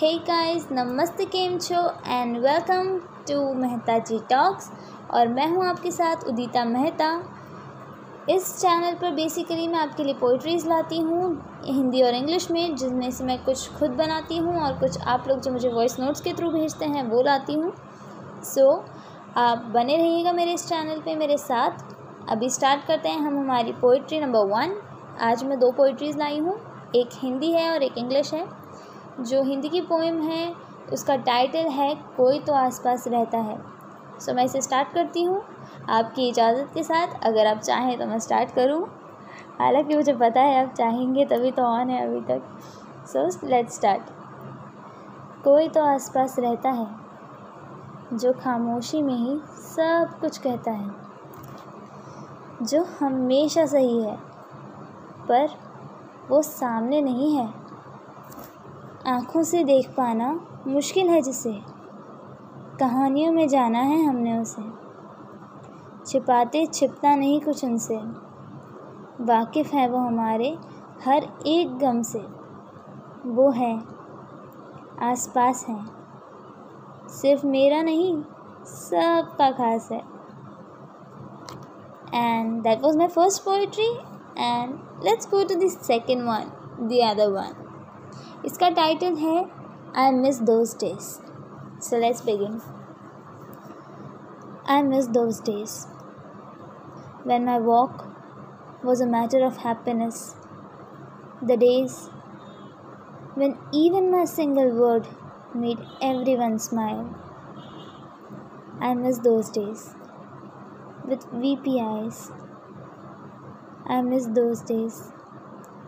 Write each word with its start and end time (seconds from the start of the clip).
Hey 0.00 0.12
guys 0.26 0.66
नमस्ते 0.72 1.24
केम 1.24 1.56
छो 1.58 1.80
and 2.06 2.36
welcome 2.36 2.86
to 3.28 3.40
Mehta 3.54 3.98
ji 4.00 4.18
talks 4.30 4.70
और 5.14 5.28
मैं 5.28 5.46
हूँ 5.48 5.64
आपके 5.66 5.90
साथ 5.90 6.24
उदिता 6.28 6.64
मेहता। 6.64 7.08
इस 8.30 8.54
चैनल 8.60 8.94
पर 9.00 9.10
बेसिकली 9.14 9.66
मैं 9.68 9.78
आपके 9.78 10.04
लिए 10.04 10.14
पोइट्रीज़ 10.20 10.66
लाती 10.68 10.98
हूँ 11.00 11.26
हिंदी 11.64 12.02
और 12.02 12.14
इंग्लिश 12.14 12.50
में 12.50 12.76
जिसमें 12.76 13.10
से 13.10 13.24
मैं 13.24 13.38
कुछ 13.44 13.68
खुद 13.72 13.90
बनाती 13.96 14.36
हूँ 14.36 14.56
और 14.60 14.78
कुछ 14.78 14.98
आप 15.06 15.28
लोग 15.28 15.40
जो 15.40 15.52
मुझे 15.52 15.68
वॉइस 15.68 15.98
नोट्स 16.00 16.20
के 16.20 16.32
थ्रू 16.32 16.50
भेजते 16.50 16.84
हैं 16.86 17.02
वो 17.10 17.22
लाती 17.22 17.54
हूँ। 17.54 17.72
सो 18.44 18.60
so, 18.62 18.82
आप 19.36 19.70
बने 19.74 19.96
रहिएगा 19.96 20.32
मेरे 20.32 20.52
इस 20.52 20.66
चैनल 20.68 21.00
पे 21.00 21.16
मेरे 21.16 21.36
साथ। 21.38 21.84
अभी 22.28 22.50
स्टार्ट 22.50 22.86
करते 22.86 23.08
हैं 23.08 23.18
हम 23.18 23.38
हमारी 23.38 23.72
पोइट्री 23.82 24.20
नंबर 24.20 24.46
वन 24.48 24.74
आज 25.22 25.44
मैं 25.44 25.60
दो 25.60 25.70
पोइट्रीज़ 25.72 26.18
लाई 26.18 26.38
हूँ 26.38 26.58
एक 26.96 27.18
हिंदी 27.22 27.52
है 27.52 27.70
और 27.72 27.82
एक 27.82 27.98
इंग्लिश 27.98 28.32
है। 28.34 28.44
जो 29.20 29.42
हिंदी 29.42 29.68
की 29.68 29.80
पोएम 29.80 30.20
है, 30.22 30.52
उसका 30.92 31.16
टाइटल 31.16 31.68
है, 31.68 31.94
कोई 32.16 32.38
तो 32.38 32.52
आसपास 32.52 33.08
रहता 33.08 33.38
है। 33.38 33.58
सो 34.20 34.34
मैं 34.34 34.44
इसे 34.44 34.60
स्टार्ट 34.60 34.92
करती 34.92 35.22
हूँ। 35.22 35.42
आपकी 35.90 36.28
इजाज़त 36.28 36.70
के 36.74 36.82
साथ, 36.82 37.20
अगर 37.22 37.46
आप 37.46 37.58
चाहें 37.58 37.98
तो 37.98 38.06
मैं 38.06 38.18
स्टार्ट 38.18 38.50
करूँ। 38.50 38.82
हालाँकि 39.60 39.96
मुझे 39.96 40.12
पता 40.12 40.40
है, 40.40 40.64
आप 40.64 40.74
चाहेंगे 40.74 41.24
तभी 41.24 41.50
तो 41.50 41.62
ऑन 41.62 41.90
है 41.90 42.06
अभी 42.06 42.20
तक। 42.20 42.42
सो 43.06 43.46
लेट्स 43.46 43.74
स्टार्ट 43.74 44.02
कोई 45.44 45.68
तो 45.68 45.84
आसपास 45.84 46.38
रहता 46.38 46.70
है, 46.70 46.86
जो 48.14 48.32
खामोशी 48.32 49.02
में 49.02 49.14
ही 49.14 49.38
सब 49.56 50.18
कुछ 50.20 50.38
कहता 50.38 50.70
है, 50.70 50.90
जो 52.62 52.84
हमेशा 53.00 53.66
सही 53.66 54.02
है, 54.02 54.16
पर 55.28 55.48
वो 56.30 56.42
सामने 56.42 57.00
नहीं 57.00 57.36
है। 57.36 57.59
आँखों 59.06 59.42
से 59.42 59.64
देख 59.64 59.88
पाना 59.88 60.46
मुश्किल 60.66 61.08
है 61.08 61.22
जिसे। 61.22 61.52
कहानियों 62.80 63.32
में 63.32 63.48
जाना 63.48 63.78
है 63.78 64.06
हमने 64.06 64.38
उसे। 64.38 64.62
छिपाते 66.06 66.66
छिपता 66.66 67.14
नहीं 67.14 67.40
कुछ 67.40 67.64
उनसे। 67.64 67.96
वाकिफ़ 69.24 69.76
है 69.76 69.88
वो 69.88 69.98
हमारे 69.98 70.58
हर 71.04 71.42
एक 71.46 71.78
गम 71.78 72.02
से। 72.02 72.18
वो 73.26 73.50
है, 73.50 73.82
आसपास 75.02 75.66
है। 75.68 75.86
सिर्फ़ 77.08 77.46
मेरा 77.46 77.82
नहीं, 77.82 78.22
सबका 78.66 79.50
खास 79.50 79.88
है। 79.92 80.02
And 82.14 82.62
that 82.62 82.82
was 82.82 82.96
my 82.96 83.08
first 83.08 83.42
poetry 83.42 83.90
and 84.38 84.74
let's 85.04 85.28
go 85.30 85.44
to 85.44 85.54
the 85.54 85.68
second 85.68 86.22
one 86.22 86.52
the 86.88 86.92
other 87.10 87.30
one 87.30 87.66
इसका 88.45 88.69
टाइटल 88.81 89.15
है 89.25 89.37
I 90.03 90.11
miss 90.11 90.41
those 90.51 90.75
days 90.83 90.99
so 91.83 91.99
let's 91.99 92.25
begin 92.25 92.61
I 94.69 94.81
miss 94.83 95.07
those 95.17 95.41
days 95.45 95.83
when 97.29 97.43
my 97.43 97.57
walk 97.57 98.01
was 98.83 99.01
a 99.01 99.05
matter 99.07 99.43
of 99.43 99.57
happiness, 99.57 100.35
the 101.41 101.57
days 101.57 102.09
when 103.33 103.57
even 103.73 104.11
my 104.11 104.25
single 104.25 104.69
word 104.79 105.07
made 105.55 105.79
everyone 106.01 106.59
smile. 106.59 107.03
I 108.79 108.93
miss 108.93 109.17
those 109.19 109.49
days 109.49 109.95
with 111.07 111.25
weepy 111.33 111.81
eyes. 111.81 112.31
I 113.87 114.01
miss 114.01 114.27
those 114.27 114.61
days 114.61 115.01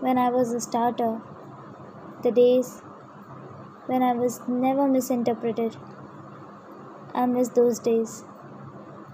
when 0.00 0.18
I 0.18 0.30
was 0.30 0.52
a 0.52 0.60
starter 0.60 1.12
the 2.25 2.31
days 2.31 2.69
when 3.87 4.03
I 4.03 4.13
was 4.13 4.39
never 4.47 4.87
misinterpreted. 4.87 5.77
I 7.13 7.25
miss 7.27 7.49
those 7.49 7.79
days 7.79 8.23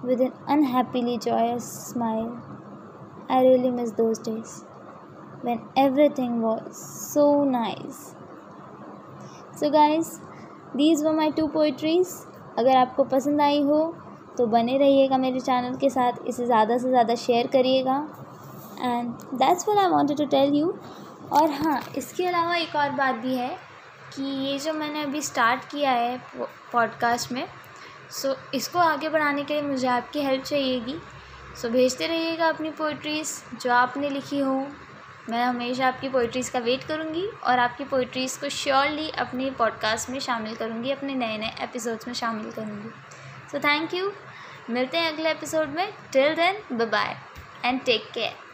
with 0.04 0.22
an 0.22 0.34
unhappily 0.48 1.18
joyous 1.20 1.66
smile. 1.90 2.32
I 3.30 3.42
really 3.42 3.72
miss 3.72 3.92
those 3.92 4.20
days 4.20 4.64
when 5.42 5.62
everything 5.76 6.42
was 6.42 6.82
so 7.14 7.44
nice. 7.44 8.16
So, 9.56 9.70
guys, 9.70 10.20
these 10.76 11.04
were 11.04 11.14
my 11.14 11.30
two 11.32 11.50
poetries. 11.50 12.14
अगर 12.60 12.76
आपको 12.78 13.04
पसंद 13.12 13.42
आई 13.42 13.62
हो 13.64 13.78
तो 14.38 14.46
बने 14.48 14.78
रहिएगा 14.78 15.18
मेरे 15.18 15.40
channel 15.40 15.76
के 15.80 15.90
साथ 15.90 16.26
इसे 16.28 16.46
ज़्यादा 16.46 16.78
से 16.78 16.90
ज़्यादा 16.90 17.16
शेयर 17.22 17.48
करिएगा 17.54 17.96
and 18.82 19.12
that's 19.40 19.68
what 19.68 19.80
I 19.84 19.90
wanted 19.92 20.18
to 20.18 20.26
tell 20.32 20.54
you 20.56 20.74
और 21.32 21.52
हाँ 21.52 21.82
इसके 21.98 22.26
अलावा 22.28 22.56
एक 22.56 22.76
और 22.76 22.90
बात 22.92 23.16
भी 23.16 23.36
है 23.36 23.50
कि 24.16 24.24
ये 24.24 24.58
जो 24.60 24.74
मैंने 24.74 25.04
अभी 25.04 25.22
स्टार्ट 25.22 25.64
किया 25.72 25.92
है 25.92 26.18
पॉडकास्ट 26.74 27.32
में 27.32 27.46
सो 28.12 28.36
इसको 28.54 28.80
आगे 28.80 29.10
बढ़ाने 29.10 29.44
के 29.44 29.54
लिए 29.54 29.62
मुझे 29.62 29.88
आपकी 29.88 30.22
हेल्प 30.22 30.44
चाहिएगी। 30.44 30.96
सो 31.62 31.70
भेजते 31.70 32.08
रहिएगा 32.08 32.48
अपनी 32.48 32.70
पोइट्रीज़ 32.70 33.58
जो 33.58 33.72
आपने 33.74 34.10
लिखी 34.10 34.40
हो। 34.40 34.56
मैं 35.30 35.44
हमेशा 35.46 35.88
आपकी 35.88 36.10
पोइट्रीज़ 36.10 36.52
का 36.52 36.60
वेट 36.60 36.84
करूँगी 36.84 37.26
और 37.44 37.60
आपकी 37.60 37.84
पोइट्रीज़ 37.84 38.40
को 38.40 38.50
श्योरली 38.50 39.10
अपने 39.10 39.50
पॉडकास्ट 39.52 40.10
में 40.10 40.20
शामिल 40.20 40.56
करूँगी, 40.56 40.92
अपने 40.92 41.16
नए 41.16 41.38
नए 41.38 41.54
एपिसोड्स 41.62 42.08
में 42.08 42.14
शामिल 42.14 42.52
करूँगी। 42.52 42.90
सो 43.52 43.60
थैंक 43.60 43.94
यू 43.94 44.12
मिलते 44.70 44.98
हैं 44.98 45.14
अगले 45.14 45.32
एपिसोड 45.32 45.70
में। 45.70 45.92
Till 46.14 46.36
then 46.36 46.86
bye 46.86 47.18
and 47.66 47.84
take 47.84 48.10
care 48.14 48.51